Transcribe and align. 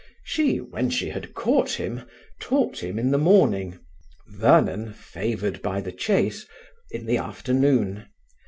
She, 0.23 0.57
when 0.57 0.89
she 0.89 1.09
had 1.09 1.35
caught 1.35 1.73
him, 1.73 2.07
taught 2.39 2.79
him 2.81 2.97
in 2.97 3.11
the 3.11 3.19
morning; 3.19 3.77
Vernon, 4.29 4.93
favoured 4.93 5.61
by 5.61 5.79
the 5.79 5.91
chase, 5.91 6.47
in 6.89 7.05
the 7.05 7.17
afternoon. 7.19 8.07